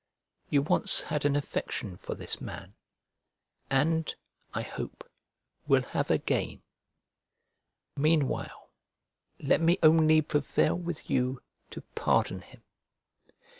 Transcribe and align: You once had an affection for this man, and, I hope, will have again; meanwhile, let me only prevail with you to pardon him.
You 0.49 0.63
once 0.63 0.99
had 1.01 1.25
an 1.25 1.35
affection 1.35 1.95
for 1.95 2.15
this 2.15 2.41
man, 2.41 2.73
and, 3.69 4.15
I 4.51 4.63
hope, 4.63 5.07
will 5.67 5.83
have 5.83 6.09
again; 6.09 6.63
meanwhile, 7.95 8.71
let 9.39 9.61
me 9.61 9.77
only 9.83 10.23
prevail 10.23 10.73
with 10.75 11.07
you 11.07 11.43
to 11.69 11.81
pardon 11.93 12.41
him. 12.41 12.63